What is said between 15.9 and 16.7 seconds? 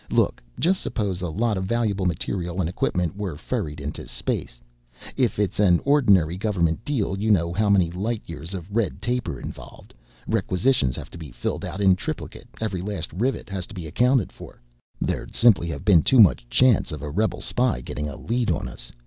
too much